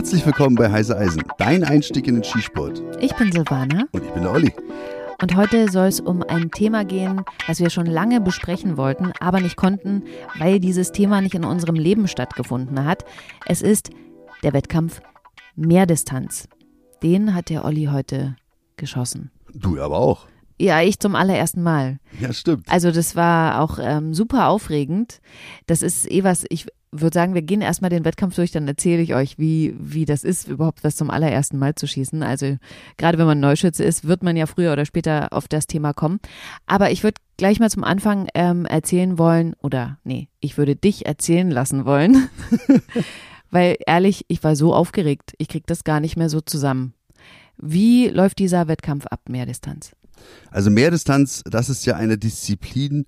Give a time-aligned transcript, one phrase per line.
[0.00, 2.82] Herzlich willkommen bei Heise Eisen, dein Einstieg in den Skisport.
[3.00, 3.84] Ich bin Silvana.
[3.92, 4.50] Und ich bin der Olli.
[5.20, 9.40] Und heute soll es um ein Thema gehen, was wir schon lange besprechen wollten, aber
[9.40, 10.04] nicht konnten,
[10.38, 13.04] weil dieses Thema nicht in unserem Leben stattgefunden hat.
[13.44, 13.90] Es ist
[14.42, 15.02] der Wettkampf
[15.54, 16.48] Mehrdistanz.
[17.02, 18.36] Den hat der Olli heute
[18.78, 19.30] geschossen.
[19.52, 20.29] Du aber auch.
[20.60, 22.00] Ja, ich zum allerersten Mal.
[22.20, 22.66] Ja, stimmt.
[22.68, 25.22] Also das war auch ähm, super aufregend.
[25.66, 29.00] Das ist eh was, ich würde sagen, wir gehen erstmal den Wettkampf durch, dann erzähle
[29.00, 32.22] ich euch, wie, wie das ist, überhaupt was zum allerersten Mal zu schießen.
[32.22, 32.58] Also
[32.98, 36.20] gerade wenn man Neuschütze ist, wird man ja früher oder später auf das Thema kommen.
[36.66, 41.06] Aber ich würde gleich mal zum Anfang ähm, erzählen wollen, oder nee, ich würde dich
[41.06, 42.28] erzählen lassen wollen.
[43.50, 46.92] Weil ehrlich, ich war so aufgeregt, ich krieg das gar nicht mehr so zusammen.
[47.56, 49.92] Wie läuft dieser Wettkampf ab, Mehrdistanz?
[50.50, 53.06] Also Mehrdistanz, das ist ja eine Disziplin,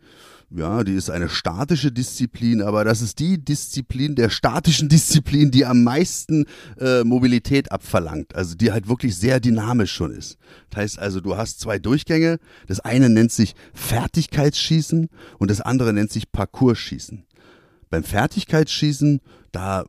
[0.55, 5.65] ja, die ist eine statische Disziplin, aber das ist die Disziplin der statischen Disziplin, die
[5.65, 6.45] am meisten
[6.79, 10.37] äh, Mobilität abverlangt, also die halt wirklich sehr dynamisch schon ist.
[10.71, 15.93] Das heißt also, du hast zwei Durchgänge, das eine nennt sich Fertigkeitsschießen und das andere
[15.93, 17.25] nennt sich Parcourschießen.
[17.89, 19.21] Beim Fertigkeitsschießen,
[19.53, 19.85] da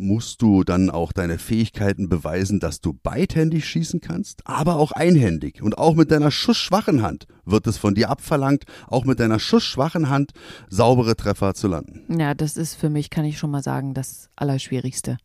[0.00, 5.62] musst du dann auch deine Fähigkeiten beweisen, dass du beidhändig schießen kannst, aber auch einhändig.
[5.62, 10.08] Und auch mit deiner schussschwachen Hand wird es von dir abverlangt, auch mit deiner schussschwachen
[10.08, 10.32] Hand
[10.68, 12.18] saubere Treffer zu landen.
[12.18, 15.18] Ja, das ist für mich, kann ich schon mal sagen, das Allerschwierigste.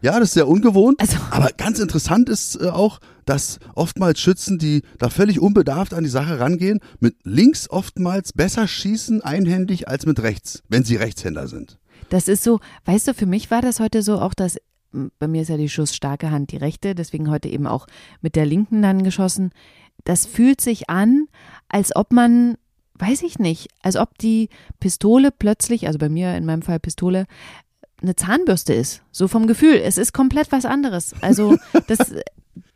[0.00, 1.00] Ja, das ist sehr ungewohnt.
[1.00, 6.04] Also, aber ganz interessant ist äh, auch, dass oftmals Schützen, die da völlig unbedarft an
[6.04, 11.48] die Sache rangehen, mit links oftmals besser schießen einhändig als mit rechts, wenn sie Rechtshänder
[11.48, 11.78] sind.
[12.08, 14.58] Das ist so, weißt du, für mich war das heute so auch, dass
[15.18, 17.86] bei mir ist ja die schussstarke Hand die rechte, deswegen heute eben auch
[18.20, 19.50] mit der linken dann geschossen.
[20.04, 21.26] Das fühlt sich an,
[21.68, 22.56] als ob man,
[22.98, 24.48] weiß ich nicht, als ob die
[24.80, 27.26] Pistole plötzlich, also bei mir in meinem Fall Pistole,
[28.02, 29.02] eine Zahnbürste ist.
[29.10, 29.76] So vom Gefühl.
[29.76, 31.14] Es ist komplett was anderes.
[31.22, 31.56] Also
[31.88, 32.14] das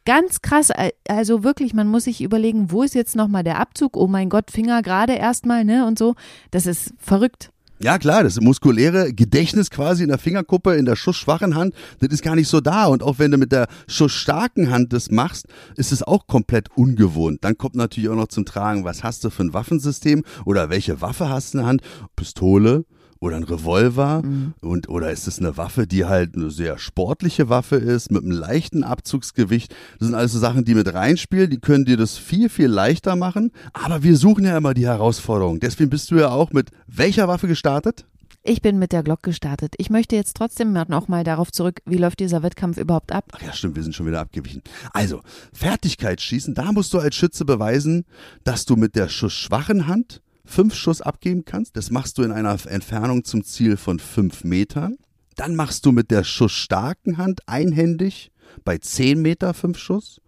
[0.05, 0.71] ganz krass.
[1.07, 3.97] Also wirklich, man muss sich überlegen, wo ist jetzt nochmal der Abzug?
[3.97, 5.87] Oh mein Gott, Finger gerade erstmal, ne?
[5.87, 6.15] Und so.
[6.51, 7.51] Das ist verrückt.
[7.81, 12.23] Ja, klar, das muskuläre Gedächtnis quasi in der Fingerkuppe, in der schussschwachen Hand, das ist
[12.23, 12.87] gar nicht so da.
[12.87, 15.47] Und auch wenn du mit der schussstarken Hand das machst,
[15.77, 17.45] ist es auch komplett ungewohnt.
[17.45, 21.01] Dann kommt natürlich auch noch zum Tragen, was hast du für ein Waffensystem oder welche
[21.01, 21.83] Waffe hast du in der Hand?
[22.17, 22.85] Pistole,
[23.21, 24.55] oder ein Revolver mhm.
[24.61, 28.33] und oder ist es eine Waffe, die halt eine sehr sportliche Waffe ist mit einem
[28.33, 29.75] leichten Abzugsgewicht.
[29.99, 33.17] Das sind alles so Sachen, die mit reinspielen, die können dir das viel viel leichter
[33.17, 35.61] machen, aber wir suchen ja immer die Herausforderung.
[35.61, 38.07] Deswegen bist du ja auch mit welcher Waffe gestartet?
[38.45, 39.75] Ich bin mit der Glock gestartet.
[39.77, 43.25] Ich möchte jetzt trotzdem noch mal darauf zurück, wie läuft dieser Wettkampf überhaupt ab?
[43.33, 44.63] Ach ja, stimmt, wir sind schon wieder abgewichen.
[44.93, 45.21] Also,
[45.53, 48.07] Fertigkeitsschießen, da musst du als Schütze beweisen,
[48.45, 51.77] dass du mit der schussschwachen Hand fünf Schuss abgeben kannst.
[51.77, 54.97] Das machst du in einer Entfernung zum Ziel von fünf Metern.
[55.37, 58.33] Dann machst du mit der schussstarken Hand einhändig
[58.65, 60.21] bei zehn Meter fünf Schuss.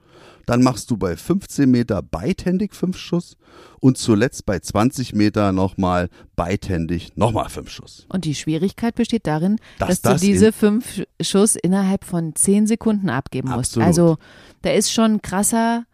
[0.47, 3.37] Dann machst du bei 15 Meter beidhändig fünf Schuss
[3.79, 8.07] und zuletzt bei 20 Meter nochmal beidhändig nochmal fünf Schuss.
[8.09, 12.67] Und die Schwierigkeit besteht darin, dass, dass das du diese fünf Schuss innerhalb von zehn
[12.67, 13.79] Sekunden abgeben musst.
[13.79, 13.87] Absolut.
[13.87, 14.17] Also
[14.63, 15.85] da ist schon krasser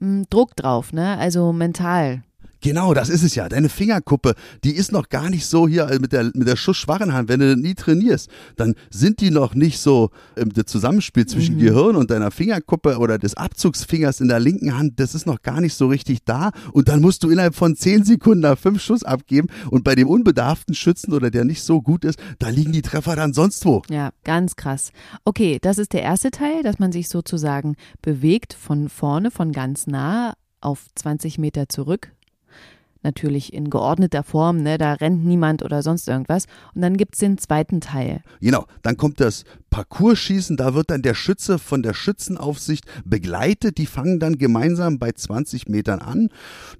[0.00, 1.16] m, hm, Druck drauf, ne?
[1.16, 2.24] Also mental.
[2.64, 3.46] Genau, das ist es ja.
[3.50, 7.28] Deine Fingerkuppe, die ist noch gar nicht so hier mit der, mit der schussschwachen Hand.
[7.28, 11.58] Wenn du nie trainierst, dann sind die noch nicht so im ähm, Zusammenspiel zwischen mhm.
[11.58, 14.98] Gehirn und deiner Fingerkuppe oder des Abzugsfingers in der linken Hand.
[14.98, 16.52] Das ist noch gar nicht so richtig da.
[16.72, 19.48] Und dann musst du innerhalb von zehn Sekunden da fünf Schuss abgeben.
[19.70, 23.14] Und bei dem unbedarften Schützen oder der nicht so gut ist, da liegen die Treffer
[23.14, 23.82] dann sonst wo.
[23.90, 24.90] Ja, ganz krass.
[25.26, 29.86] Okay, das ist der erste Teil, dass man sich sozusagen bewegt von vorne, von ganz
[29.86, 30.32] nah
[30.62, 32.14] auf 20 Meter zurück
[33.04, 34.78] natürlich in geordneter Form, ne?
[34.78, 36.46] da rennt niemand oder sonst irgendwas.
[36.74, 38.22] Und dann gibt es den zweiten Teil.
[38.40, 43.86] Genau, dann kommt das Parcourschießen, da wird dann der Schütze von der Schützenaufsicht begleitet, die
[43.86, 46.28] fangen dann gemeinsam bei 20 Metern an.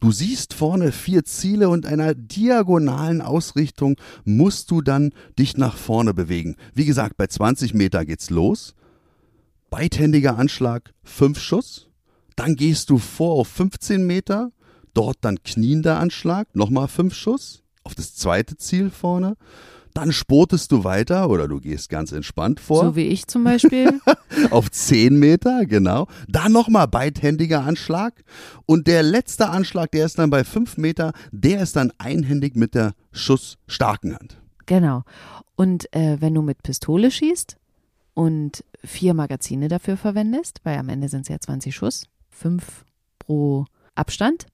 [0.00, 6.14] Du siehst vorne vier Ziele und einer diagonalen Ausrichtung musst du dann dich nach vorne
[6.14, 6.56] bewegen.
[6.74, 8.74] Wie gesagt, bei 20 Meter geht's los.
[9.70, 11.88] Beidhändiger Anschlag, fünf Schuss.
[12.36, 14.52] Dann gehst du vor auf 15 Meter,
[14.94, 19.36] Dort dann kniender Anschlag, nochmal fünf Schuss auf das zweite Ziel vorne.
[19.92, 22.84] Dann sportest du weiter oder du gehst ganz entspannt vor.
[22.84, 24.00] So wie ich zum Beispiel.
[24.50, 26.08] auf zehn Meter, genau.
[26.28, 28.24] Dann nochmal beidhändiger Anschlag.
[28.66, 32.74] Und der letzte Anschlag, der ist dann bei fünf Meter, der ist dann einhändig mit
[32.74, 34.40] der schussstarken Hand.
[34.66, 35.04] Genau.
[35.54, 37.56] Und äh, wenn du mit Pistole schießt
[38.14, 42.84] und vier Magazine dafür verwendest, weil am Ende sind es ja 20 Schuss, fünf
[43.20, 44.46] pro Abstand,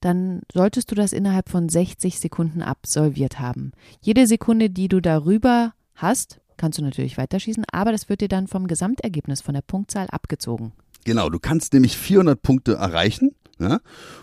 [0.00, 3.72] dann solltest du das innerhalb von 60 Sekunden absolviert haben.
[4.00, 8.48] Jede Sekunde, die du darüber hast, kannst du natürlich weiterschießen, aber das wird dir dann
[8.48, 10.72] vom Gesamtergebnis, von der Punktzahl abgezogen.
[11.04, 13.32] Genau, du kannst nämlich 400 Punkte erreichen.
[13.58, 13.80] Ja?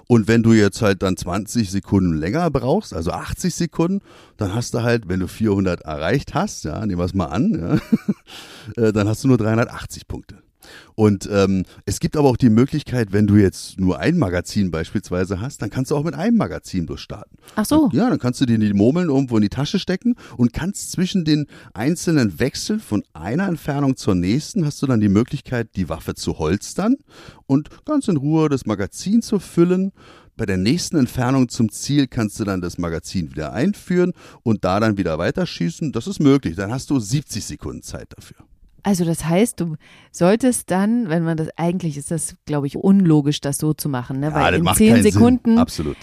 [0.07, 4.01] Und wenn du jetzt halt dann 20 Sekunden länger brauchst, also 80 Sekunden,
[4.37, 7.81] dann hast du halt, wenn du 400 erreicht hast, ja, nehmen wir es mal an,
[8.77, 10.44] ja, äh, dann hast du nur 380 Punkte.
[10.95, 15.41] Und ähm, es gibt aber auch die Möglichkeit, wenn du jetzt nur ein Magazin beispielsweise
[15.41, 17.37] hast, dann kannst du auch mit einem Magazin bloß starten.
[17.55, 17.89] Ach so.
[17.91, 21.25] Ja, dann kannst du dir die Murmeln irgendwo in die Tasche stecken und kannst zwischen
[21.25, 26.15] den einzelnen Wechseln von einer Entfernung zur nächsten hast du dann die Möglichkeit, die Waffe
[26.15, 26.95] zu holstern
[27.45, 29.91] und ganz in Ruhe das Magazin zu füllen
[30.37, 34.11] bei der nächsten Entfernung zum Ziel kannst du dann das Magazin wieder einführen
[34.43, 35.93] und da dann wieder weiterschießen.
[35.93, 36.57] Das ist möglich.
[36.57, 38.37] Dann hast du 70 Sekunden Zeit dafür.
[38.85, 39.77] Also das heißt, du
[40.11, 44.19] solltest dann, wenn man das eigentlich ist das, glaube ich, unlogisch, das so zu machen,
[44.19, 44.27] ne?
[44.27, 45.11] Ja, weil das in zehn keinen Sinn.
[45.11, 45.97] Sekunden Absolut.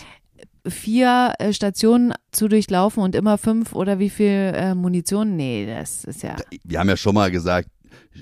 [0.67, 5.37] vier äh, Stationen zu durchlaufen und immer fünf oder wie viel äh, Munition?
[5.37, 6.35] Nee, das ist ja.
[6.65, 7.69] Wir haben ja schon mal gesagt,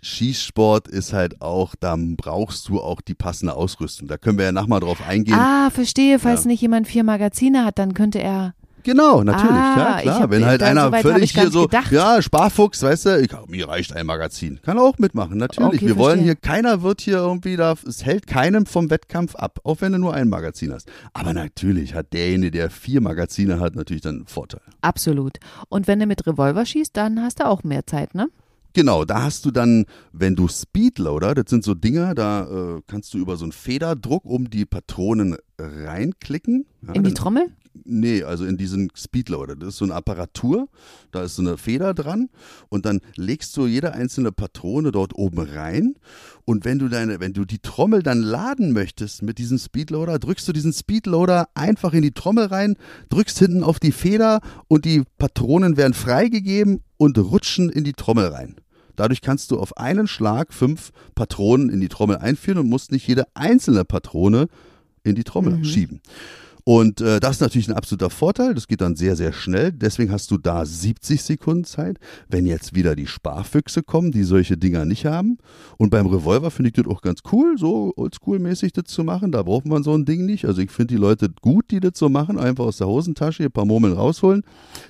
[0.02, 4.08] Schießsport ist halt auch, da brauchst du auch die passende Ausrüstung.
[4.08, 5.34] Da können wir ja nachher mal drauf eingehen.
[5.38, 6.18] Ah, verstehe.
[6.18, 6.48] Falls Ja.
[6.48, 8.54] nicht jemand vier Magazine hat, dann könnte er.
[8.82, 10.30] Genau, natürlich, Ah, ja klar.
[10.30, 11.92] Wenn halt einer völlig hier so, gedacht.
[11.92, 14.58] ja, Sparfuchs, weißt du, ich, mir reicht ein Magazin.
[14.62, 15.74] Kann er auch mitmachen, natürlich.
[15.80, 16.24] Okay, Wir wollen verstehe.
[16.24, 19.98] hier, keiner wird hier irgendwie da, es hält keinem vom Wettkampf ab, auch wenn du
[19.98, 20.88] nur ein Magazin hast.
[21.12, 24.60] Aber natürlich hat derjenige, der vier Magazine hat, natürlich dann einen Vorteil.
[24.80, 25.38] Absolut.
[25.68, 28.28] Und wenn du mit Revolver schießt, dann hast du auch mehr Zeit, ne?
[28.72, 32.42] Genau, da hast du dann, wenn du Speedloader, das sind so Dinger, da
[32.76, 36.66] äh, kannst du über so einen Federdruck um die Patronen reinklicken.
[36.82, 37.42] Ja, In die dann- Trommel?
[37.84, 39.54] Nee, also in diesen Speedloader.
[39.54, 40.68] Das ist so eine Apparatur,
[41.12, 42.28] da ist so eine Feder dran
[42.68, 45.94] und dann legst du jede einzelne Patrone dort oben rein
[46.44, 50.48] und wenn du deine, wenn du die Trommel dann laden möchtest mit diesem Speedloader, drückst
[50.48, 52.76] du diesen Speedloader einfach in die Trommel rein,
[53.08, 58.26] drückst hinten auf die Feder und die Patronen werden freigegeben und rutschen in die Trommel
[58.26, 58.56] rein.
[58.96, 63.06] Dadurch kannst du auf einen Schlag fünf Patronen in die Trommel einführen und musst nicht
[63.06, 64.48] jede einzelne Patrone
[65.02, 66.00] in die Trommel schieben.
[66.64, 68.55] Und äh, das ist natürlich ein absoluter Vorteil.
[68.55, 69.73] Das geht dann sehr, sehr schnell.
[69.73, 71.99] Deswegen hast du da 70 Sekunden Zeit.
[72.29, 75.38] Wenn jetzt wieder die Sparfüchse kommen, die solche Dinger nicht haben.
[75.79, 79.32] Und beim Revolver finde ich das auch ganz cool, so oldschool-mäßig das zu machen.
[79.32, 80.44] Da braucht man so ein Ding nicht.
[80.44, 82.38] Also ich finde die Leute gut, die das so machen.
[82.38, 84.43] Einfach aus der Hosentasche ein paar Murmeln rausholen.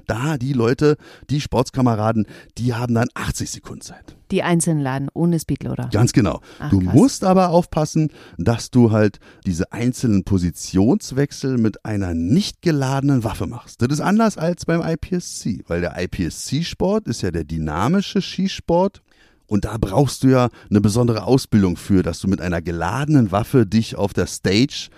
[0.07, 0.97] Da die Leute,
[1.31, 2.27] die Sportskameraden,
[2.59, 4.17] die haben dann 80 Sekunden Zeit.
[4.31, 5.89] Die einzelnen laden, ohne Speedloader.
[5.93, 6.41] Ganz genau.
[6.59, 6.95] Ach, du krass.
[6.95, 13.83] musst aber aufpassen, dass du halt diese einzelnen Positionswechsel mit einer nicht geladenen Waffe machst.
[13.83, 19.03] Das ist anders als beim IPSC, weil der IPSC-Sport ist ja der dynamische Schießsport.
[19.47, 23.67] Und da brauchst du ja eine besondere Ausbildung für, dass du mit einer geladenen Waffe
[23.67, 24.91] dich auf der Stage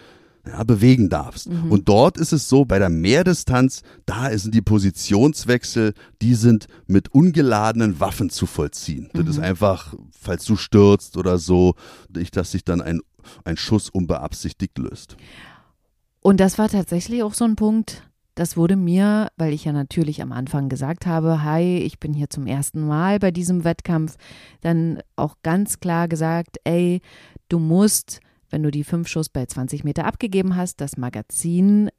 [0.46, 1.46] ja, bewegen darfst.
[1.46, 7.14] Und dort ist es so, bei der Mehrdistanz, da sind die Positionswechsel, die sind mit
[7.14, 9.08] ungeladenen Waffen zu vollziehen.
[9.12, 11.74] Das ist einfach, falls du stürzt oder so,
[12.14, 13.00] nicht, dass sich dann ein,
[13.44, 15.16] ein Schuss unbeabsichtigt löst.
[16.20, 18.02] Und das war tatsächlich auch so ein Punkt,
[18.34, 22.30] das wurde mir, weil ich ja natürlich am Anfang gesagt habe, hi, ich bin hier
[22.30, 24.16] zum ersten Mal bei diesem Wettkampf,
[24.62, 27.02] dann auch ganz klar gesagt, ey,
[27.48, 28.20] du musst,
[28.52, 31.90] wenn du die fünf Schuss bei 20 Meter abgegeben hast, das Magazin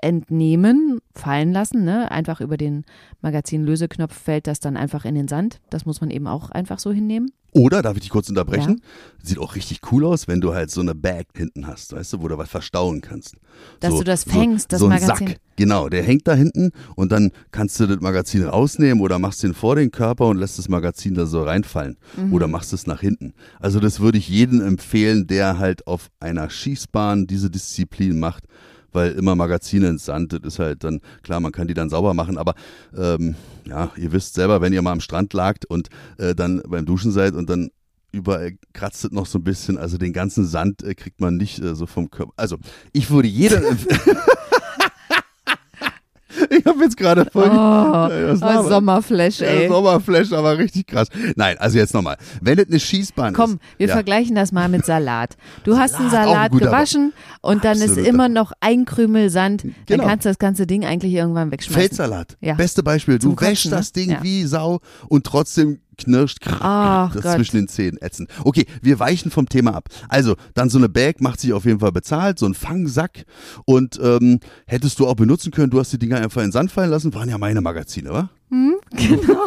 [0.00, 2.10] entnehmen, fallen lassen, ne?
[2.10, 2.84] Einfach über den
[3.20, 5.60] Magazinlöseknopf fällt das dann einfach in den Sand.
[5.70, 7.32] Das muss man eben auch einfach so hinnehmen.
[7.52, 8.82] Oder, darf ich dich kurz unterbrechen?
[9.22, 12.22] Sieht auch richtig cool aus, wenn du halt so eine Bag hinten hast, weißt du,
[12.22, 13.36] wo du was verstauen kannst.
[13.80, 15.28] Dass so, du das fängst, so, das so ein Magazin.
[15.28, 19.42] Sack, genau, der hängt da hinten und dann kannst du das Magazin rausnehmen oder machst
[19.42, 22.32] den vor den Körper und lässt das Magazin da so reinfallen Mhm.
[22.34, 23.32] oder machst es nach hinten.
[23.60, 28.44] Also das würde ich jedem empfehlen, der halt auf einer Schießbahn diese Disziplin macht,
[28.98, 32.14] weil immer Magazine ins Sand, das ist halt dann, klar, man kann die dann sauber
[32.14, 32.54] machen, aber
[32.96, 35.88] ähm, ja, ihr wisst selber, wenn ihr mal am Strand lagt und
[36.18, 37.70] äh, dann beim Duschen seid und dann
[38.10, 41.60] überall kratzt es noch so ein bisschen, also den ganzen Sand äh, kriegt man nicht
[41.60, 42.32] äh, so vom Körper.
[42.36, 42.56] Also
[42.92, 43.62] ich würde jedem.
[46.50, 47.48] ich habe jetzt gerade voll.
[47.48, 49.68] Oh, das war aber- Sommerflash, Ja, ey.
[49.68, 51.08] Sommerflash, aber richtig krass.
[51.36, 52.16] Nein, also jetzt nochmal.
[52.40, 53.60] Wenn es eine Schießbahn Komm, ist.
[53.78, 55.36] wir ja, vergleichen das mal mit Salat.
[55.64, 58.08] Du hast einen Salat, ein Salat gewaschen und dann ist Absolut.
[58.08, 59.62] immer noch ein Krümel Sand.
[59.64, 60.06] Dann Genau.
[60.06, 61.80] kannst du das ganze Ding eigentlich irgendwann wegschmeißen.
[61.80, 62.36] Feldsalat.
[62.40, 62.54] Ja.
[62.54, 63.18] Beste Beispiel.
[63.18, 63.76] Zum Du wäschst Kotzen, ne?
[63.76, 64.22] das Ding Ja.
[64.22, 67.34] wie Sau und trotzdem knirscht Ach das Gott.
[67.34, 68.30] zwischen den Zähnen ätzend.
[68.44, 69.88] Okay, wir weichen vom Thema ab.
[70.08, 73.24] Also, dann so eine Bag macht sich auf jeden Fall bezahlt, so ein Fangsack.
[73.64, 74.38] Und ähm,
[74.68, 77.14] hättest du auch benutzen können, du hast die Dinger einfach in den Sand fallen lassen,
[77.14, 78.30] waren ja meine Magazine, wa?
[78.90, 79.44] Genau.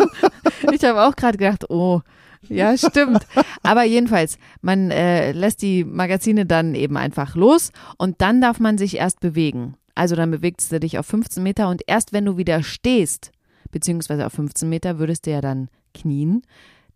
[0.72, 2.02] Ich habe auch gerade gedacht, oh,
[2.48, 3.26] ja, stimmt.
[3.64, 8.78] Aber jedenfalls, man äh, lässt die Magazine dann eben einfach los und dann darf man
[8.78, 9.76] sich erst bewegen.
[9.96, 13.32] Also dann bewegst du dich auf 15 Meter und erst wenn du wieder stehst,
[13.72, 16.42] beziehungsweise auf 15 Meter würdest du ja dann knien.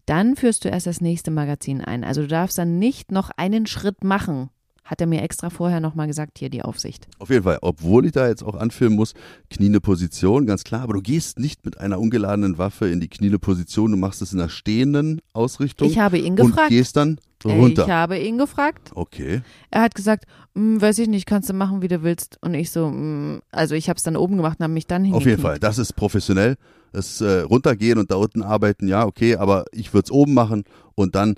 [0.05, 2.03] Dann führst du erst das nächste Magazin ein.
[2.03, 4.49] Also du darfst dann nicht noch einen Schritt machen.
[4.85, 7.07] Hat er mir extra vorher nochmal gesagt, hier die Aufsicht.
[7.17, 9.13] Auf jeden Fall, obwohl ich da jetzt auch anführen muss,
[9.49, 13.39] kniende Position, ganz klar, aber du gehst nicht mit einer ungeladenen Waffe in die kniende
[13.39, 15.89] Position, du machst es in einer stehenden Ausrichtung.
[15.89, 16.69] Ich habe ihn gefragt.
[16.69, 17.85] Und gehst dann runter.
[17.85, 18.91] Ich habe ihn gefragt.
[18.93, 19.41] Okay.
[19.71, 20.25] Er hat gesagt,
[20.55, 22.37] "Hm, weiß ich nicht, kannst du machen, wie du willst.
[22.41, 25.01] Und ich so, "Hm." also ich habe es dann oben gemacht und habe mich dann
[25.01, 25.41] Auf jeden hingekniet.
[25.41, 26.55] Fall, das ist professionell.
[26.91, 30.63] Das äh, runtergehen und da unten arbeiten, ja, okay, aber ich würde es oben machen
[30.95, 31.35] und dann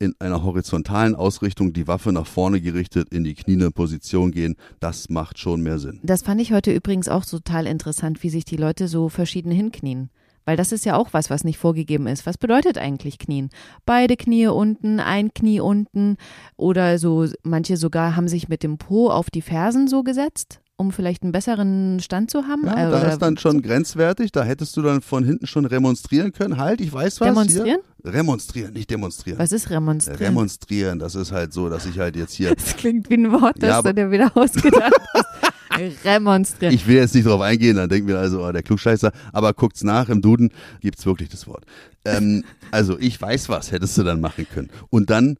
[0.00, 4.56] in einer horizontalen Ausrichtung die Waffe nach vorne gerichtet in die kniende Position gehen.
[4.80, 6.00] Das macht schon mehr Sinn.
[6.02, 10.10] Das fand ich heute übrigens auch total interessant, wie sich die Leute so verschieden hinknien.
[10.46, 12.24] Weil das ist ja auch was, was nicht vorgegeben ist.
[12.24, 13.50] Was bedeutet eigentlich knien?
[13.84, 16.16] Beide Knie unten, ein Knie unten
[16.56, 20.92] oder so, manche sogar haben sich mit dem Po auf die Fersen so gesetzt, um
[20.92, 22.64] vielleicht einen besseren Stand zu haben.
[22.64, 24.32] Ja, Äh, da ist dann schon grenzwertig.
[24.32, 26.56] Da hättest du dann von hinten schon remonstrieren können.
[26.56, 27.28] Halt, ich weiß was.
[27.28, 27.80] Demonstrieren?
[28.02, 28.12] Hier.
[28.12, 29.38] Remonstrieren, nicht demonstrieren.
[29.38, 30.18] Was ist remonstrieren?
[30.18, 32.54] Remonstrieren, das ist halt so, dass ich halt jetzt hier.
[32.54, 35.26] das klingt wie ein Wort, das Ja, du dir wieder ausgedacht hast.
[36.04, 36.74] Remonstrieren.
[36.74, 39.12] Ich will jetzt nicht drauf eingehen, dann denken wir also, oh, der Klugscheißer.
[39.34, 41.64] Aber guckt's nach, im Duden gibt's wirklich das Wort.
[42.06, 44.70] Ähm, also, ich weiß was, hättest du dann machen können.
[44.88, 45.36] Und dann,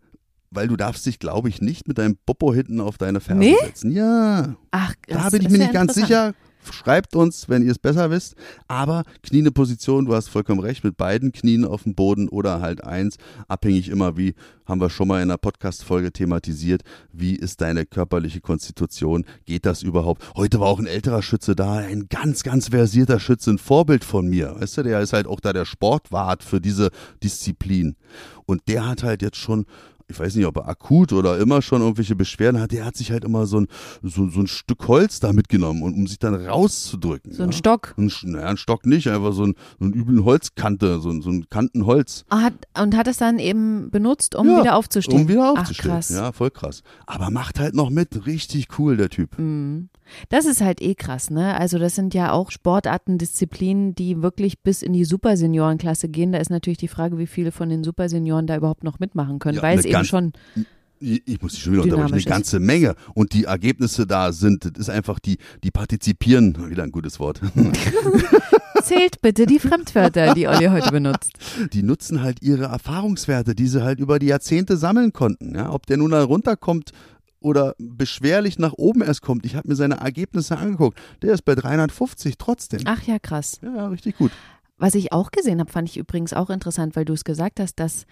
[0.50, 3.54] weil du darfst dich, glaube ich, nicht mit deinem Popo hinten auf deine Ferse Nee?
[3.64, 3.92] setzen.
[3.92, 6.34] Ja, Ach, da das bin ich mir ja nicht ganz sicher.
[6.70, 8.34] Schreibt uns, wenn ihr es besser wisst.
[8.68, 12.84] Aber kniende Position, du hast vollkommen recht, mit beiden Knien auf dem Boden oder halt
[12.84, 13.16] eins,
[13.48, 14.34] abhängig immer wie,
[14.66, 16.82] haben wir schon mal in einer Podcast-Folge thematisiert,
[17.14, 20.22] wie ist deine körperliche Konstitution, geht das überhaupt?
[20.36, 24.28] Heute war auch ein älterer Schütze da, ein ganz, ganz versierter Schütze, ein Vorbild von
[24.28, 24.56] mir.
[24.60, 26.90] Weißt du, der ist halt auch da der Sportwart für diese
[27.22, 27.96] Disziplin.
[28.44, 29.64] Und der hat halt jetzt schon
[30.10, 33.10] ich weiß nicht, ob er akut oder immer schon irgendwelche Beschwerden hat, der hat sich
[33.10, 33.68] halt immer so ein,
[34.02, 37.32] so, so ein Stück Holz da mitgenommen, und, um sich dann rauszudrücken.
[37.32, 37.56] So ein ja.
[37.56, 37.94] Stock.
[37.96, 41.30] Ein, naja, ein Stock nicht, einfach so ein, so ein üblen Holzkante, so ein, so
[41.30, 42.24] ein Kantenholz.
[42.28, 45.22] Ah, Hat, und hat es dann eben benutzt, um Ja, wieder aufzustehen.
[45.22, 45.90] Um wieder Ach, aufzustehen.
[45.90, 46.10] krass.
[46.10, 46.82] Ja, voll krass.
[47.06, 48.26] Aber macht halt noch mit.
[48.26, 49.38] Richtig cool, der Typ.
[49.38, 49.88] Mhm.
[50.28, 51.54] Das ist halt eh krass, ne?
[51.56, 56.32] Also das sind ja auch Sportarten, Disziplinen, die wirklich bis in die Superseniorenklasse gehen.
[56.32, 59.56] Da ist natürlich die Frage, wie viele von den Supersenioren da überhaupt noch mitmachen können,
[59.56, 60.32] Ja, weil es eben ganz- schon
[61.00, 62.12] Ich, muss dich schon wieder unterbrechen.
[62.12, 62.26] Eine ist.
[62.28, 62.94] ganze Menge.
[63.14, 67.40] Und die Ergebnisse da sind, das ist einfach, die, die partizipieren, wieder ein gutes Wort,
[68.82, 71.32] zählt bitte die Fremdwörter, die Olli heute benutzt.
[71.72, 75.54] die nutzen halt ihre Erfahrungswerte, die sie halt über die Jahrzehnte sammeln konnten.
[75.54, 76.90] Ja, ob der nun da runterkommt
[77.40, 79.46] oder beschwerlich nach oben erst kommt.
[79.46, 80.98] Ich habe mir seine Ergebnisse angeguckt.
[81.22, 82.80] Der ist bei 350 trotzdem.
[82.84, 83.58] Ach ja, krass.
[83.62, 84.32] Ja, richtig gut.
[84.80, 87.78] Was ich auch gesehen habe, fand ich übrigens auch interessant, weil du es gesagt hast,
[87.78, 88.06] dass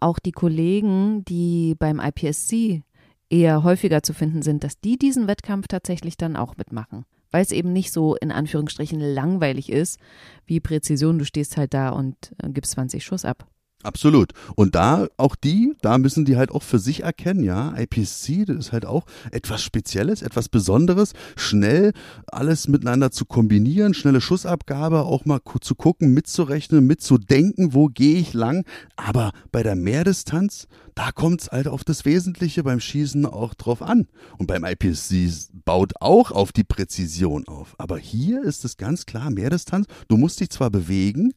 [0.00, 2.82] auch die Kollegen, die beim IPSC
[3.28, 7.04] eher häufiger zu finden sind, dass die diesen Wettkampf tatsächlich dann auch mitmachen.
[7.30, 10.00] Weil es eben nicht so in Anführungsstrichen langweilig ist
[10.46, 11.18] wie Präzision.
[11.18, 13.46] Du stehst halt da und äh, gibst 20 Schuss ab.
[13.84, 14.32] Absolut.
[14.56, 18.56] Und da, auch die, da müssen die halt auch für sich erkennen, ja, IPSC, das
[18.56, 21.92] ist halt auch etwas Spezielles, etwas Besonderes, schnell
[22.26, 28.32] alles miteinander zu kombinieren, schnelle Schussabgabe, auch mal zu gucken, mitzurechnen, mitzudenken, wo gehe ich
[28.32, 28.64] lang.
[28.96, 33.82] Aber bei der Mehrdistanz, da kommt es halt auf das Wesentliche beim Schießen auch drauf
[33.82, 34.06] an.
[34.38, 35.28] Und beim IPSC
[35.66, 37.74] baut auch auf die Präzision auf.
[37.76, 41.34] Aber hier ist es ganz klar, Mehrdistanz, du musst dich zwar bewegen,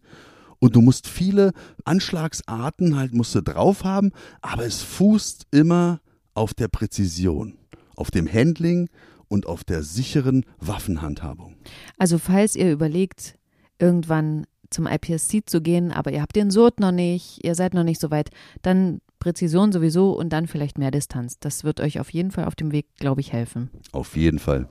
[0.59, 1.51] und du musst viele
[1.85, 4.11] Anschlagsarten halt musst du drauf haben,
[4.41, 6.01] aber es fußt immer
[6.33, 7.57] auf der Präzision,
[7.95, 8.89] auf dem Handling
[9.27, 11.55] und auf der sicheren Waffenhandhabung.
[11.97, 13.37] Also falls ihr überlegt,
[13.79, 17.83] irgendwann zum IPSC zu gehen, aber ihr habt den Surt noch nicht, ihr seid noch
[17.83, 18.29] nicht so weit,
[18.61, 21.39] dann Präzision sowieso und dann vielleicht mehr Distanz.
[21.39, 23.69] Das wird euch auf jeden Fall auf dem Weg, glaube ich, helfen.
[23.91, 24.67] Auf jeden Fall.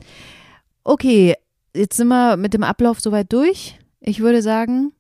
[0.85, 1.35] Okay,
[1.75, 3.79] jetzt sind wir mit dem Ablauf soweit durch.
[4.01, 4.93] Ich würde sagen,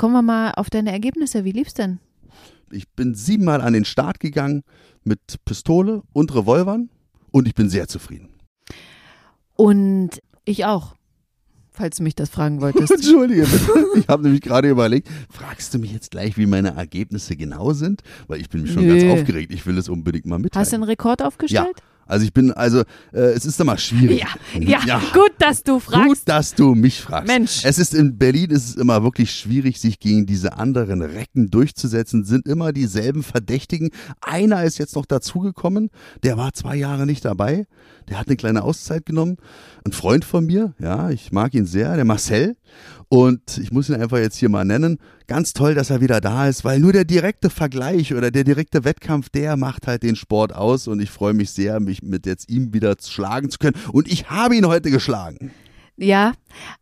[0.00, 1.44] kommen wir mal auf deine Ergebnisse.
[1.44, 1.98] Wie lief's denn?
[2.70, 4.62] Ich bin siebenmal an den Start gegangen
[5.04, 6.88] mit Pistole und Revolvern
[7.32, 8.30] und ich bin sehr zufrieden.
[9.56, 10.94] Und ich auch,
[11.70, 12.92] falls du mich das fragen wolltest.
[12.92, 13.46] Entschuldige.
[13.94, 18.00] Ich habe nämlich gerade überlegt, fragst du mich jetzt gleich, wie meine Ergebnisse genau sind?
[18.26, 18.98] Weil ich bin schon Nö.
[18.98, 19.52] ganz aufgeregt.
[19.52, 20.62] Ich will es unbedingt mal mitteilen.
[20.62, 21.82] Hast du einen Rekord aufgestellt?
[22.10, 22.80] Also ich bin, also
[23.12, 24.24] äh, es ist immer schwierig.
[24.58, 26.06] Ja, ja, gut, dass du fragst.
[26.06, 27.28] Gut, dass du mich fragst.
[27.28, 27.64] Mensch.
[27.64, 32.24] Es ist in Berlin ist es immer wirklich schwierig, sich gegen diese anderen Recken durchzusetzen.
[32.24, 33.90] Sind immer dieselben Verdächtigen.
[34.20, 35.90] Einer ist jetzt noch dazugekommen.
[36.24, 37.66] Der war zwei Jahre nicht dabei.
[38.08, 39.36] Der hat eine kleine Auszeit genommen.
[39.84, 42.56] Ein Freund von mir, ja, ich mag ihn sehr, der Marcel.
[43.08, 44.98] Und ich muss ihn einfach jetzt hier mal nennen.
[45.30, 48.82] Ganz toll, dass er wieder da ist, weil nur der direkte Vergleich oder der direkte
[48.82, 50.88] Wettkampf, der macht halt den Sport aus.
[50.88, 53.76] Und ich freue mich sehr, mich mit jetzt ihm wieder schlagen zu können.
[53.92, 55.52] Und ich habe ihn heute geschlagen.
[55.96, 56.32] Ja,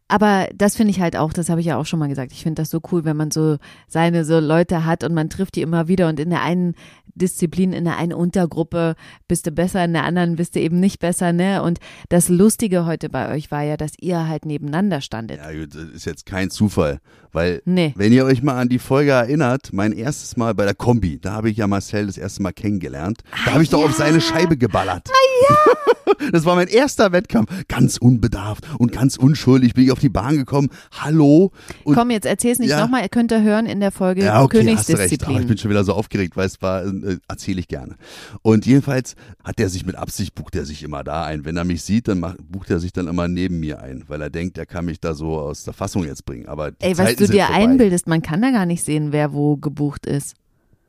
[0.09, 2.33] aber das finde ich halt auch, das habe ich ja auch schon mal gesagt.
[2.33, 5.57] Ich finde das so cool, wenn man so seine so Leute hat und man trifft
[5.57, 6.75] die immer wieder und in der einen
[7.19, 8.95] Disziplin, in der einen Untergruppe
[9.27, 11.63] bist du besser, in der anderen bist du eben nicht besser, ne?
[11.63, 15.39] Und das Lustige heute bei euch war ja, dass ihr halt nebeneinander standet.
[15.39, 17.01] Ja, gut, das ist jetzt kein Zufall,
[17.33, 17.93] weil Nee.
[17.97, 21.33] wenn ihr euch mal an die Folge erinnert, mein erstes Mal bei der Kombi, da
[21.33, 23.21] habe ich ja Marcel das erste Mal kennengelernt.
[23.45, 25.09] Da habe ich doch auf seine Scheibe geballert.
[26.33, 27.51] Das war mein erster Wettkampf.
[27.69, 30.69] Ganz unbedarft und ganz unschuldig bin ich auf die Bahn gekommen.
[30.93, 31.53] Hallo.
[31.85, 32.81] Und Komm, jetzt erzähl's nicht Ja.
[32.81, 34.67] nochmal, ihr könnt da hören in der Folge ja, okay, recht.
[34.69, 35.31] Königsdisziplin.
[35.37, 37.97] Aber ich bin schon wieder so aufgeregt, weil es war, äh, erzähle ich gerne.
[38.43, 39.15] Und jedenfalls
[39.45, 41.45] hat er sich mit Absicht, bucht er sich immer da ein.
[41.45, 44.21] Wenn er mich sieht, dann macht, bucht er sich dann immer neben mir ein, weil
[44.23, 46.49] er denkt, er kann mich da so aus der Fassung jetzt bringen.
[46.49, 47.55] Aber Ey, was Zeiten du dir vorbei.
[47.63, 50.35] einbildest, man kann da gar nicht sehen, wer wo gebucht ist.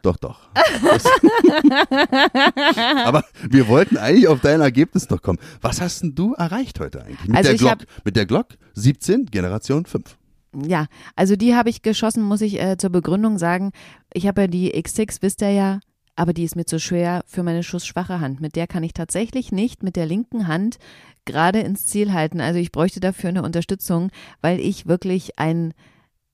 [0.02, 0.50] Doch, doch.
[3.06, 5.40] Aber wir wollten eigentlich auf dein Ergebnis noch kommen.
[5.62, 7.28] Was hast denn du erreicht heute eigentlich?
[7.28, 7.78] Mit Also der Glock.
[8.06, 10.18] Mit der Glock 17, Generation 5.
[10.66, 13.72] Ja, also die habe ich geschossen, muss ich äh, zur Begründung sagen.
[14.14, 15.80] Ich habe ja die X6, wisst ihr ja,
[16.16, 18.42] aber die ist mir zu schwer für meine schussschwache Hand.
[18.42, 20.78] Mit der kann ich tatsächlich nicht mit der linken Hand
[21.26, 22.42] gerade ins Ziel halten.
[22.42, 24.10] Also ich bräuchte dafür eine Unterstützung,
[24.42, 25.74] weil ich wirklich ein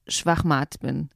[0.08, 1.10] Schwachmat bin.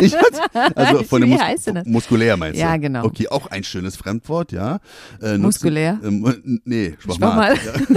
[0.00, 1.40] Ich hatte, also von dem Mus
[1.84, 2.62] muskulär meinst du?
[2.62, 3.04] Ja, genau.
[3.04, 4.76] Okay, auch ein schönes Fremdwort, ja.
[5.20, 6.00] Äh, nutzen- Muskulär?
[6.02, 7.58] Ähm, nee, Schwachmat.
[7.58, 7.90] Schwachmat.
[7.90, 7.96] Ja.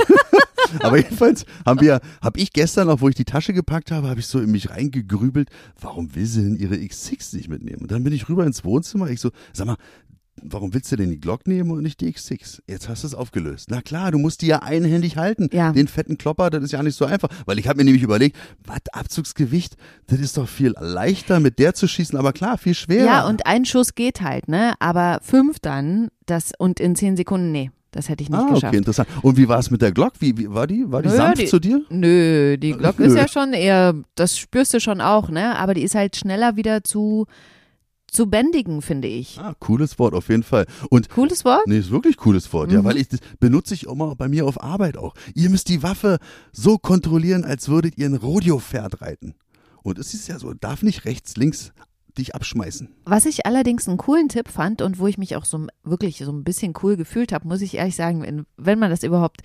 [0.88, 4.20] Aber jedenfalls haben wir, habe ich gestern noch, wo ich die Tasche gepackt habe, habe
[4.20, 7.82] ich so in mich reingegrübelt, warum will sie denn ihre X6 nicht mitnehmen?
[7.84, 9.78] Und dann bin ich rüber ins Wohnzimmer, ich so, sag mal,
[10.46, 12.62] warum willst du denn die Glock nehmen und nicht die X6?
[12.68, 13.68] Jetzt hast du es aufgelöst.
[13.70, 15.50] Na klar, du musst die ja einhändig halten.
[15.52, 15.72] Ja.
[15.72, 17.30] Den fetten Klopper, das ist ja nicht so einfach.
[17.46, 18.36] Weil ich habe mir nämlich überlegt,
[18.66, 19.76] was, Abzugsgewicht,
[20.08, 23.06] das ist doch viel leichter mit der zu schießen, aber klar, viel schwerer.
[23.06, 24.74] Ja, und ein Schuss geht halt, ne?
[24.80, 28.64] Aber fünf dann, das und in zehn Sekunden, nee, das hätte ich nicht Ah, geschafft.
[28.66, 29.08] okay, interessant.
[29.22, 30.14] Und wie war es mit der Glock?
[30.20, 30.92] Wie, wie war die?
[30.92, 31.82] War die Nö, sanft die- zu dir?
[31.90, 33.06] Nö, die Glock Nö.
[33.06, 35.58] ist ja schon eher, das spürst du schon auch, ne?
[35.58, 37.28] Aber die ist halt schneller wieder zu,
[38.13, 39.39] zu bändigen, finde ich.
[39.39, 40.65] Ah, cooles Wort, auf jeden Fall.
[40.89, 41.67] Und Cooles Wort?
[41.67, 42.86] Nee, ist wirklich cooles Wort, ja, Mhm.
[42.86, 45.13] weil ich das benutze ich immer bei mir auf Arbeit auch.
[45.36, 46.19] Ihr müsst die Waffe
[46.52, 49.36] so kontrollieren, als würdet ihr ein Rodeo-Pferd reiten.
[49.82, 51.73] Und es ist ja so, darf nicht rechts, links
[52.17, 52.89] dich abschmeißen.
[53.06, 56.32] Was ich allerdings einen coolen Tipp fand und wo ich mich auch so wirklich so
[56.32, 59.41] ein bisschen cool gefühlt habe, muss ich ehrlich sagen, wenn, man das überhaupt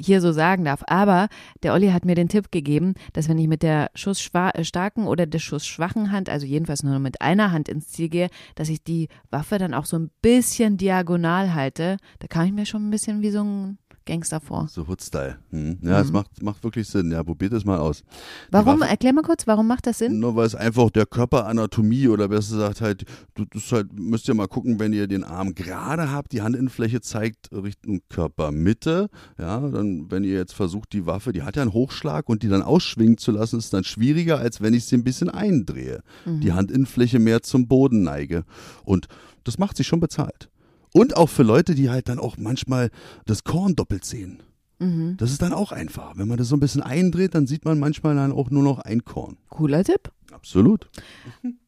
[0.00, 0.82] hier so sagen darf.
[0.86, 1.28] Aber
[1.62, 5.38] der Olli hat mir den Tipp gegeben, dass wenn ich mit der schussstarken oder der
[5.38, 9.58] schussschwachen Hand, also jedenfalls nur mit einer Hand ins Ziel gehe, dass ich die Waffe
[9.58, 11.96] dann auch so ein bisschen diagonal halte.
[12.20, 14.68] Da kam ich mir schon ein bisschen wie so ein Gangster vor.
[14.68, 15.36] So Hood-Style.
[15.50, 15.78] Hm.
[15.82, 17.10] Ja, es macht, macht wirklich Sinn.
[17.12, 18.02] Ja, probiert es mal aus.
[18.50, 18.80] Warum?
[18.80, 20.18] Waffe- Erklär mal kurz, warum macht das Sinn?
[20.18, 24.34] Nur weil es einfach der Körperanatomie oder besser gesagt halt, du das halt, müsst ihr
[24.34, 29.08] mal gucken, wenn ihr den Arm gerade habt, die Handinnenfläche zeigt Richtung Körpermitte.
[29.38, 32.48] Ja, dann, wenn ihr jetzt versucht, die Waffe, die hat ja einen Hochschlag und die
[32.48, 36.02] dann ausschwingen zu lassen, ist dann schwieriger, als wenn ich sie ein bisschen eindrehe.
[36.26, 38.44] Die Handinnenfläche mehr zum Boden neige.
[38.84, 39.06] Und
[39.44, 40.48] das macht sich schon bezahlt.
[40.92, 42.90] Und auch für Leute, die halt dann auch manchmal
[43.24, 44.42] das Korn doppelt sehen.
[44.78, 45.16] Mhm.
[45.16, 46.16] Das ist dann auch einfach.
[46.16, 48.80] Wenn man das so ein bisschen eindreht, dann sieht man manchmal dann auch nur noch
[48.80, 49.36] ein Korn.
[49.48, 50.10] Cooler Tipp.
[50.32, 50.88] Absolut.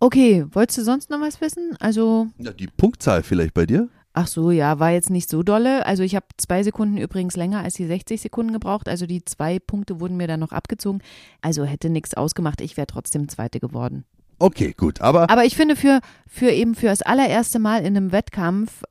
[0.01, 1.77] Okay, wolltest du sonst noch was wissen?
[1.81, 3.89] Also Ja, die Punktzahl vielleicht bei dir?
[4.17, 5.85] Ach so, ja, war jetzt nicht so dolle.
[5.87, 8.89] Also ich habe zwei Sekunden übrigens länger als die 60 Sekunden gebraucht.
[8.89, 11.01] Also die zwei Punkte wurden mir dann noch abgezogen.
[11.41, 12.61] Also hätte nichts ausgemacht.
[12.61, 14.05] Ich wäre trotzdem Zweite geworden.
[14.39, 15.01] Okay, gut.
[15.01, 18.83] Aber Aber ich finde für, für eben für das allererste Mal in einem Wettkampf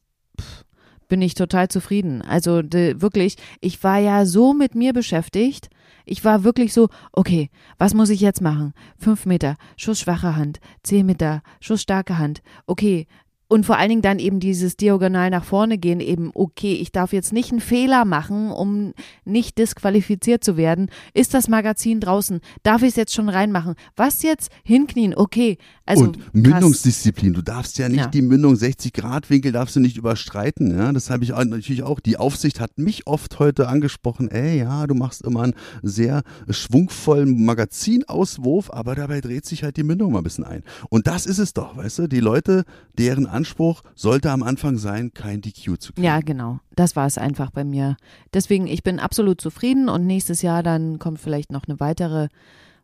[1.08, 2.22] bin ich total zufrieden.
[2.22, 5.70] Also de, wirklich, ich war ja so mit mir beschäftigt.
[6.06, 8.74] Ich war wirklich so, okay, was muss ich jetzt machen?
[8.98, 12.42] Fünf Meter, schussschwache Hand, zehn Meter, schussstarke Hand.
[12.66, 13.08] Okay.
[13.48, 17.14] Und vor allen Dingen dann eben dieses diagonal nach vorne gehen, eben, okay, ich darf
[17.14, 18.94] jetzt nicht einen Fehler machen, um
[19.26, 20.90] nicht disqualifiziert zu werden.
[21.14, 22.40] Ist das Magazin draußen?
[22.64, 23.76] Darf ich es jetzt schon reinmachen?
[23.96, 24.50] Was jetzt?
[24.64, 25.58] Hinknien, okay.
[25.86, 26.30] Also, und krass.
[26.34, 27.34] Mündungsdisziplin.
[27.34, 28.08] Du darfst ja nicht Ja.
[28.08, 30.76] die Mündung 60 Grad Winkel darfst du nicht überstreiten.
[30.76, 32.00] Ja, das habe ich natürlich auch.
[32.00, 34.30] Die Aufsicht hat mich oft heute angesprochen.
[34.32, 39.84] Ey, ja, du machst immer einen sehr schwungvollen Magazinauswurf, aber dabei dreht sich halt die
[39.84, 40.64] Mündung mal ein bisschen ein.
[40.90, 42.08] Und das ist es doch, weißt du?
[42.08, 42.64] Die Leute,
[42.98, 46.06] deren Anspruch sollte am Anfang sein, kein DQ zu kriegen.
[46.06, 46.60] Ja, genau.
[46.76, 47.98] Das war es einfach bei mir.
[48.34, 52.30] Deswegen, ich bin absolut zufrieden und nächstes Jahr dann kommt vielleicht noch eine weitere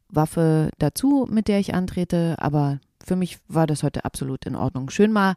[0.09, 2.35] Waffe dazu, mit der ich antrete.
[2.39, 4.89] Aber für mich war das heute absolut in Ordnung.
[4.89, 5.35] Schön mal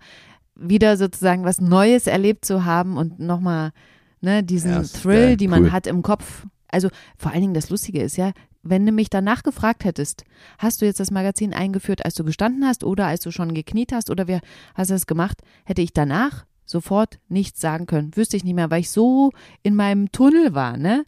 [0.54, 3.72] wieder sozusagen was Neues erlebt zu haben und nochmal
[4.20, 5.72] ne, diesen Ja, Thrill, die man cool.
[5.72, 6.46] hat im Kopf.
[6.68, 10.24] Also vor allen Dingen das Lustige ist ja, wenn du mich danach gefragt hättest,
[10.58, 13.92] hast du jetzt das Magazin eingeführt, als du gestanden hast oder als du schon gekniet
[13.92, 14.40] hast oder wer
[14.74, 18.16] hast du das gemacht, hätte ich danach sofort nichts sagen können.
[18.16, 21.04] Wüsste ich nicht mehr, weil ich so in meinem Tunnel war, ne?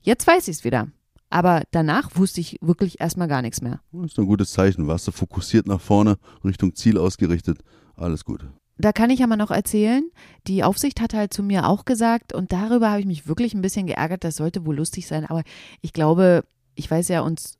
[0.00, 0.88] Jetzt weiß ich es wieder.
[1.30, 3.80] Aber danach wusste ich wirklich erstmal gar nichts mehr.
[3.92, 4.86] Das ist ein gutes Zeichen.
[4.86, 7.60] Warst du fokussiert nach vorne, Richtung Ziel ausgerichtet.
[7.96, 8.44] Alles gut.
[8.78, 10.10] Da kann ich ja mal noch erzählen,
[10.46, 13.62] die Aufsicht hat halt zu mir auch gesagt, und darüber habe ich mich wirklich ein
[13.62, 15.42] bisschen geärgert, das sollte wohl lustig sein, aber
[15.82, 16.42] ich glaube,
[16.74, 17.58] ich weiß ja, uns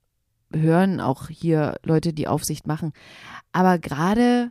[0.54, 2.92] hören auch hier Leute, die Aufsicht machen.
[3.52, 4.50] Aber gerade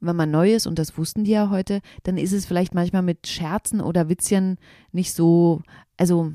[0.00, 3.02] wenn man neu ist, und das wussten die ja heute, dann ist es vielleicht manchmal
[3.02, 4.58] mit Scherzen oder Witzchen
[4.92, 5.62] nicht so,
[5.96, 6.32] also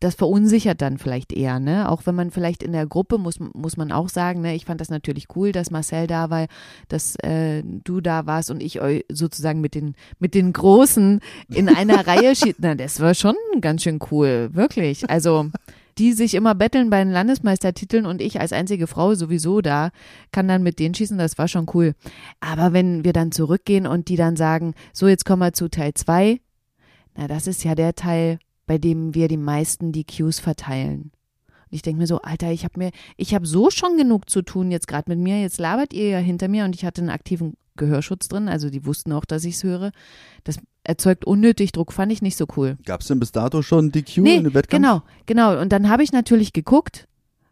[0.00, 1.88] das verunsichert dann vielleicht eher, ne?
[1.88, 4.54] Auch wenn man vielleicht in der Gruppe muss, muss man auch sagen, ne?
[4.54, 6.46] Ich fand das natürlich cool, dass Marcel da war,
[6.88, 11.68] dass äh, du da warst und ich euch sozusagen mit den mit den Großen in
[11.68, 12.56] einer Reihe schied.
[12.58, 15.08] Na, das war schon ganz schön cool, wirklich.
[15.08, 15.50] Also
[15.98, 19.90] die sich immer betteln bei den Landesmeistertiteln und ich als einzige Frau sowieso da,
[20.32, 21.94] kann dann mit denen schießen, das war schon cool.
[22.40, 25.94] Aber wenn wir dann zurückgehen und die dann sagen, so jetzt kommen wir zu Teil
[25.94, 26.40] 2,
[27.16, 31.12] na, das ist ja der Teil, bei dem wir die meisten DQs verteilen.
[31.70, 34.42] Und ich denke mir so, Alter, ich habe mir, ich habe so schon genug zu
[34.42, 35.40] tun jetzt gerade mit mir.
[35.40, 38.86] Jetzt labert ihr ja hinter mir und ich hatte einen aktiven Gehörschutz drin, also die
[38.86, 39.90] wussten auch, dass ich es höre.
[40.44, 42.76] Das erzeugt unnötig Druck, fand ich nicht so cool.
[42.84, 44.82] Gab es denn bis dato schon DQ nee, in den Wettkampf?
[44.82, 45.60] Genau, genau.
[45.60, 47.08] Und dann habe ich natürlich geguckt,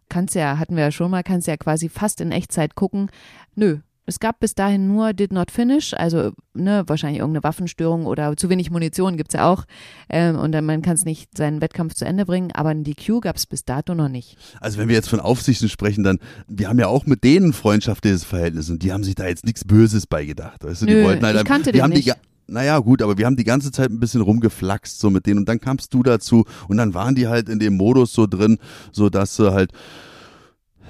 [0.09, 3.11] kannst ja, hatten wir ja schon mal, kannst ja quasi fast in Echtzeit gucken.
[3.55, 8.37] Nö, es gab bis dahin nur Did Not Finish, also ne, wahrscheinlich irgendeine Waffenstörung oder
[8.37, 9.64] zu wenig Munition gibt's ja auch.
[10.09, 13.21] Ähm, und dann man kann es nicht seinen Wettkampf zu Ende bringen, aber ein DQ
[13.21, 14.37] gab es bis dato noch nicht.
[14.61, 16.18] Also wenn wir jetzt von Aufsichten sprechen, dann,
[16.49, 19.64] wir haben ja auch mit denen freundschaftliches Verhältnis und die haben sich da jetzt nichts
[19.64, 20.64] Böses beigedacht.
[20.64, 22.07] Weißt du, die Nö, wollten halt, ich kannte die haben nicht.
[22.07, 22.12] die
[22.53, 25.49] naja, gut, aber wir haben die ganze Zeit ein bisschen rumgeflaxt so mit denen und
[25.49, 28.59] dann kamst du dazu und dann waren die halt in dem Modus so drin,
[28.93, 29.73] so dass sie halt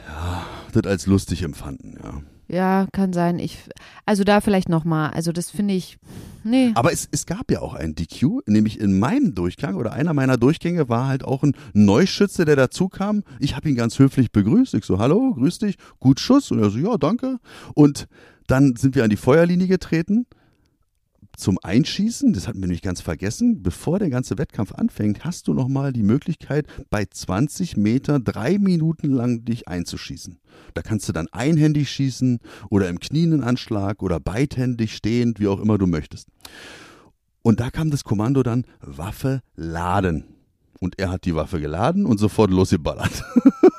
[0.06, 2.20] ja, das als lustig empfanden, ja.
[2.48, 3.38] Ja, kann sein.
[3.38, 3.60] Ich,
[4.04, 5.10] also da vielleicht nochmal.
[5.12, 5.96] Also das finde ich,
[6.44, 6.72] nee.
[6.74, 10.36] Aber es, es gab ja auch einen DQ, nämlich in meinem Durchgang oder einer meiner
[10.36, 13.22] Durchgänge war halt auch ein Neuschütze, der dazu kam.
[13.38, 14.74] Ich habe ihn ganz höflich begrüßt.
[14.74, 16.50] Ich so, hallo, grüß dich, gut Schuss.
[16.50, 17.38] Und er so, ja, danke.
[17.74, 18.06] Und
[18.48, 20.26] dann sind wir an die Feuerlinie getreten
[21.42, 25.54] zum Einschießen, das hatten wir nämlich ganz vergessen, bevor der ganze Wettkampf anfängt, hast du
[25.54, 30.38] nochmal die Möglichkeit, bei 20 Meter drei Minuten lang dich einzuschießen.
[30.74, 32.38] Da kannst du dann einhändig schießen
[32.70, 36.28] oder im Knienenanschlag oder beidhändig stehend, wie auch immer du möchtest.
[37.42, 40.24] Und da kam das Kommando dann, Waffe laden.
[40.78, 43.24] Und er hat die Waffe geladen und sofort losgeballert.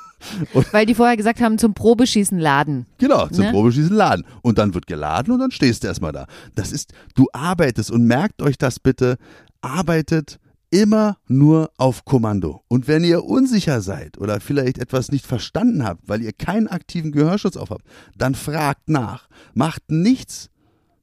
[0.71, 2.85] Weil die vorher gesagt haben, zum Probeschießen laden.
[2.97, 3.51] Genau, zum Ne?
[3.51, 4.25] Probeschießen laden.
[4.41, 6.27] Und dann wird geladen und dann stehst du erstmal da.
[6.55, 9.17] Das ist, du arbeitest und merkt euch das bitte,
[9.61, 10.39] arbeitet
[10.73, 12.63] immer nur auf Kommando.
[12.67, 17.11] Und wenn ihr unsicher seid oder vielleicht etwas nicht verstanden habt, weil ihr keinen aktiven
[17.11, 17.85] Gehörschutz auf habt,
[18.17, 19.29] dann fragt nach.
[19.53, 20.49] Macht nichts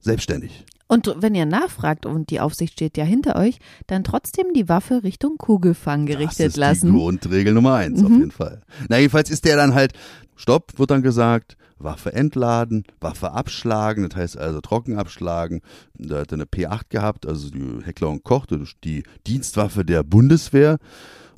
[0.01, 0.65] selbstständig.
[0.91, 5.03] Und wenn ihr nachfragt und die Aufsicht steht ja hinter euch, dann trotzdem die Waffe
[5.03, 6.91] Richtung Kugelfang das gerichtet ist lassen.
[6.91, 8.17] die Grundregel Nummer eins, auf Mhm.
[8.17, 8.61] jeden Fall.
[8.89, 9.93] Na, jedenfalls ist der dann halt,
[10.35, 15.61] Stopp, wird dann gesagt, Waffe entladen, Waffe abschlagen, das heißt also trocken abschlagen.
[15.97, 20.03] Da hat er eine P8 gehabt, also die Heckler und Koch, das die Dienstwaffe der
[20.03, 20.77] Bundeswehr.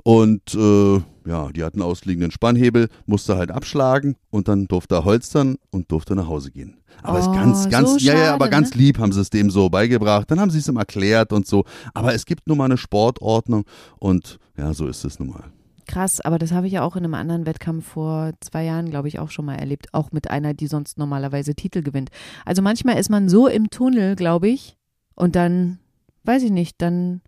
[0.03, 5.55] Und äh, ja, die hatten ausliegenden Spannhebel, musste halt abschlagen und dann durfte er holstern
[5.71, 6.77] und durfte nach Hause gehen.
[7.01, 8.81] Aber es Oh, ist ganz, ganz, so ja, ja, aber schade, ganz ne?
[8.81, 10.29] lieb haben sie es dem so beigebracht.
[10.29, 11.63] Dann haben sie es ihm erklärt und so.
[11.93, 13.63] Aber es gibt nun mal eine Sportordnung
[13.99, 15.45] und ja, so ist es nun mal.
[15.85, 19.07] Krass, aber das habe ich ja auch in einem anderen Wettkampf vor zwei Jahren, glaube
[19.07, 19.87] ich, auch schon mal erlebt.
[19.93, 22.09] Auch mit einer, die sonst normalerweise Titel gewinnt.
[22.45, 24.77] Also manchmal ist man so im Tunnel, glaube ich,
[25.15, 25.79] und dann,
[26.23, 27.21] weiß ich nicht, dann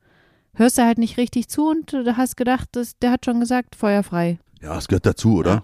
[0.55, 3.75] hörst du halt nicht richtig zu und du hast gedacht, das, der hat schon gesagt,
[3.75, 4.39] Feuer frei.
[4.61, 5.63] Ja, es gehört dazu, oder?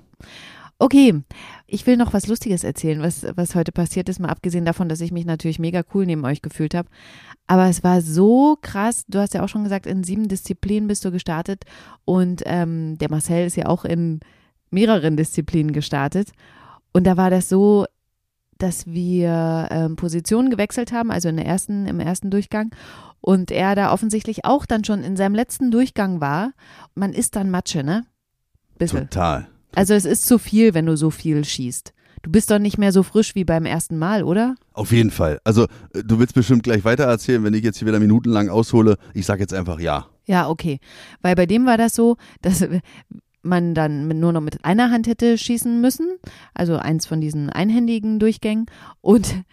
[0.77, 1.21] Okay,
[1.67, 4.99] ich will noch was Lustiges erzählen, was, was heute passiert ist, mal abgesehen davon, dass
[5.01, 6.89] ich mich natürlich mega cool neben euch gefühlt habe.
[7.45, 11.05] Aber es war so krass, du hast ja auch schon gesagt, in sieben Disziplinen bist
[11.05, 11.65] du gestartet
[12.03, 14.21] und ähm, der Marcel ist ja auch in
[14.71, 16.31] mehreren Disziplinen gestartet.
[16.93, 17.85] Und da war das so,
[18.57, 22.71] dass wir ähm, Positionen gewechselt haben, also in der ersten, im ersten Durchgang.
[23.21, 26.53] Und er da offensichtlich auch dann schon in seinem letzten Durchgang war.
[26.95, 28.05] Man isst dann Matsche, ne?
[28.77, 29.09] Bisschen.
[29.09, 29.47] Total.
[29.75, 31.93] Also es ist zu viel, wenn du so viel schießt.
[32.23, 34.55] Du bist doch nicht mehr so frisch wie beim ersten Mal, oder?
[34.73, 35.39] Auf jeden Fall.
[35.43, 38.97] Also, äh, du willst bestimmt gleich weiter erzählen, wenn ich jetzt hier wieder minutenlang aushole.
[39.13, 40.07] Ich sag jetzt einfach ja.
[40.25, 40.79] Ja, okay.
[41.21, 42.65] Weil bei dem war das so, dass
[43.41, 46.07] man dann nur noch mit einer Hand hätte schießen müssen.
[46.53, 48.67] Also eins von diesen einhändigen Durchgängen.
[49.01, 49.43] Und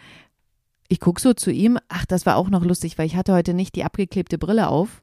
[0.89, 1.79] ich guck so zu ihm.
[1.89, 5.03] Ach, das war auch noch lustig, weil ich hatte heute nicht die abgeklebte Brille auf.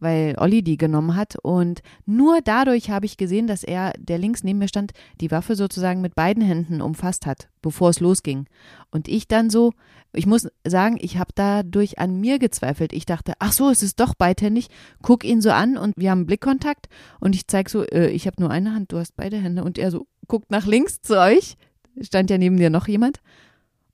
[0.00, 1.36] weil Olli die genommen hat.
[1.42, 5.56] Und nur dadurch habe ich gesehen, dass er, der links neben mir stand, die Waffe
[5.56, 8.46] sozusagen mit beiden Händen umfasst hat, bevor es losging.
[8.90, 9.72] Und ich dann so,
[10.12, 12.92] ich muss sagen, ich habe dadurch an mir gezweifelt.
[12.92, 14.68] Ich dachte, ach so, es ist doch beidhändig.
[15.00, 16.88] Guck ihn so an und wir haben Blickkontakt
[17.20, 19.64] und ich zeige so, äh, ich habe nur eine Hand, du hast beide Hände.
[19.64, 21.56] Und er so guckt nach links zu euch.
[22.00, 23.20] Stand ja neben dir noch jemand.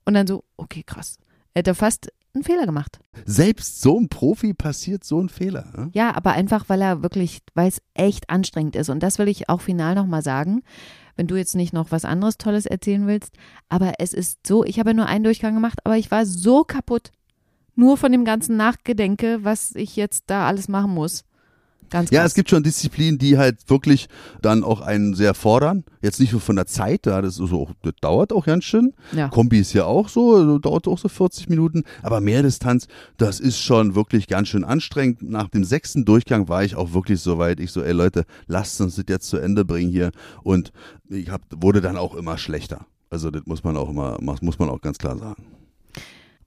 [0.05, 1.17] Und dann so, okay, krass.
[1.53, 2.99] Er hätte fast einen Fehler gemacht.
[3.25, 5.65] Selbst so ein Profi passiert so ein Fehler.
[5.75, 5.89] Ne?
[5.93, 8.89] Ja, aber einfach, weil er wirklich, weil es echt anstrengend ist.
[8.89, 10.63] Und das will ich auch final nochmal sagen,
[11.15, 13.35] wenn du jetzt nicht noch was anderes Tolles erzählen willst.
[13.69, 16.63] Aber es ist so, ich habe ja nur einen Durchgang gemacht, aber ich war so
[16.63, 17.11] kaputt.
[17.75, 21.23] Nur von dem ganzen Nachgedenke, was ich jetzt da alles machen muss.
[21.91, 22.15] Ganz krass.
[22.15, 24.07] Ja, es gibt schon Disziplinen, die halt wirklich
[24.41, 25.83] dann auch einen sehr fordern.
[26.01, 28.93] Jetzt nicht nur von der Zeit, da das, so, das dauert auch ganz schön.
[29.11, 29.27] Ja.
[29.27, 31.83] Kombi ist ja auch so, also dauert auch so 40 Minuten.
[32.01, 35.21] Aber Mehrdistanz, das ist schon wirklich ganz schön anstrengend.
[35.21, 37.59] Nach dem sechsten Durchgang war ich auch wirklich so weit.
[37.59, 40.11] Ich so, ey Leute, lasst uns das jetzt zu Ende bringen hier.
[40.43, 40.71] Und
[41.09, 42.85] ich hab, wurde dann auch immer schlechter.
[43.09, 45.43] Also das muss man auch immer, muss man auch ganz klar sagen.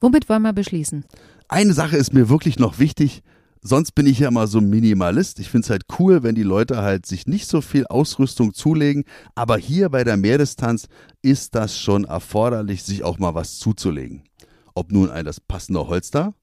[0.00, 1.04] Womit wollen wir beschließen?
[1.48, 3.22] Eine Sache ist mir wirklich noch wichtig.
[3.66, 5.40] Sonst bin ich ja immer so Minimalist.
[5.40, 9.05] Ich finde es halt cool, wenn die Leute halt sich nicht so viel Ausrüstung zulegen.
[9.35, 10.87] Aber hier bei der Mehrdistanz
[11.22, 14.24] ist das schon erforderlich, sich auch mal was zuzulegen.
[14.74, 16.35] Ob nun ein das passende Holster,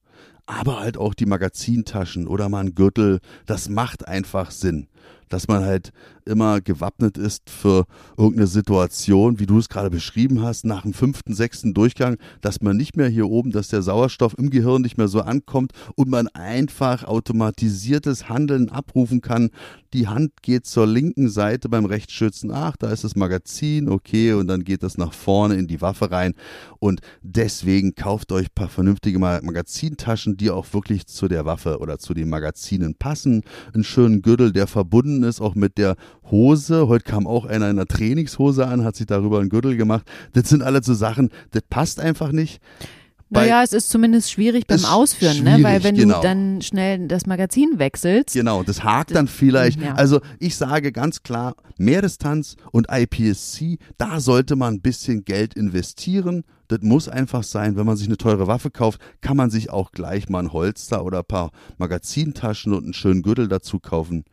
[0.45, 3.19] aber halt auch die Magazintaschen oder mal ein Gürtel.
[3.45, 4.87] Das macht einfach Sinn
[5.31, 5.91] dass man halt
[6.25, 7.85] immer gewappnet ist für
[8.17, 12.77] irgendeine Situation, wie du es gerade beschrieben hast, nach dem fünften, sechsten Durchgang, dass man
[12.77, 16.27] nicht mehr hier oben, dass der Sauerstoff im Gehirn nicht mehr so ankommt und man
[16.27, 19.49] einfach automatisiertes Handeln abrufen kann.
[19.93, 24.47] Die Hand geht zur linken Seite beim Rechtsschützen, ach, da ist das Magazin, okay, und
[24.47, 26.33] dann geht das nach vorne in die Waffe rein.
[26.79, 31.99] Und deswegen kauft euch ein paar vernünftige Magazintaschen, die auch wirklich zu der Waffe oder
[31.99, 33.43] zu den Magazinen passen.
[33.73, 35.95] Einen schönen Gürtel, der verbunden ist, auch mit der
[36.29, 36.87] Hose.
[36.87, 40.05] Heute kam auch einer in einer Trainingshose an, hat sich darüber einen Gürtel gemacht.
[40.33, 42.61] Das sind alle so Sachen, das passt einfach nicht.
[43.31, 45.63] Naja, es ist zumindest schwierig beim Ausführen, schwierig, ne?
[45.63, 46.17] weil wenn genau.
[46.17, 48.33] du dann schnell das Magazin wechselst.
[48.33, 49.81] Genau, das hakt dann vielleicht.
[49.81, 49.93] Ja.
[49.93, 56.43] Also ich sage ganz klar, Mehrdistanz und IPSC, da sollte man ein bisschen Geld investieren.
[56.67, 59.91] Das muss einfach sein, wenn man sich eine teure Waffe kauft, kann man sich auch
[59.91, 64.25] gleich mal ein Holster oder ein paar Magazintaschen und einen schönen Gürtel dazu kaufen.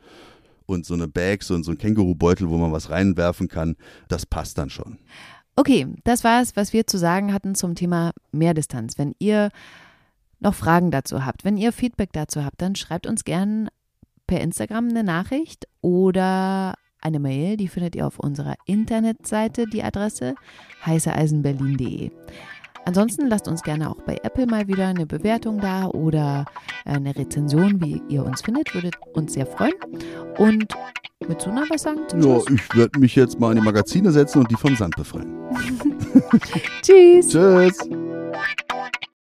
[0.66, 3.76] Und so eine Bag, so, so ein Kängurubeutel, wo man was reinwerfen kann,
[4.08, 4.98] das passt dann schon.
[5.58, 8.96] Okay, das war es, was wir zu sagen hatten zum Thema Mehrdistanz.
[8.96, 9.48] Wenn ihr
[10.38, 13.68] noch Fragen dazu habt, wenn ihr Feedback dazu habt, dann schreibt uns gern
[14.28, 20.36] per Instagram eine Nachricht oder eine Mail, die findet ihr auf unserer Internetseite, die Adresse
[20.86, 22.12] heißeeisenberlin.de.
[22.88, 26.46] Ansonsten lasst uns gerne auch bei Apple mal wieder eine Bewertung da oder
[26.86, 29.74] eine Rezension, wie ihr uns findet, würde uns sehr freuen.
[30.38, 30.72] Und
[31.26, 32.46] willst du noch was sagen Ja, Schluss?
[32.50, 35.28] ich werde mich jetzt mal in die Magazine setzen und die vom Sand befreien.
[36.82, 37.28] Tschüss!
[37.28, 37.78] Tschüss!